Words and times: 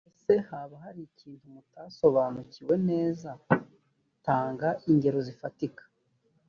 ese 0.09 0.33
haba 0.49 0.75
hari 0.85 0.99
ikintu 1.09 1.45
mutasobanukiwe 1.53 2.75
neza 2.89 3.29
tanga 4.25 4.67
ingero 4.89 5.19
zifatika 5.27 5.83